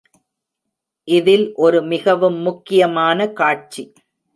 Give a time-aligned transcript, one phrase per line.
[1.07, 3.83] இதில் ஒரு மிகவும் முக்கியமான காட்சி.